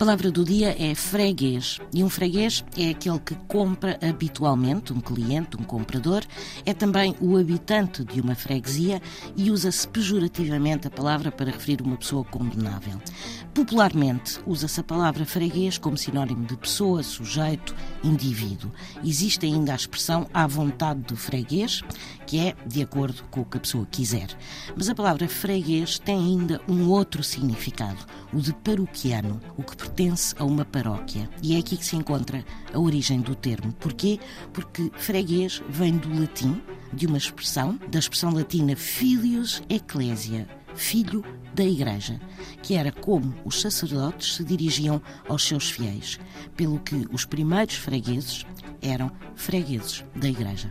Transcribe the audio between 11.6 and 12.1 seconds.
uma